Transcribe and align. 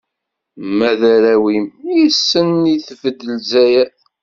Ma 0.77 0.91
d 0.99 1.01
arraw-im, 1.13 1.67
yis-sen 1.93 2.49
i 2.73 2.75
tbedd 2.87 3.19
Lezzayer. 3.29 3.89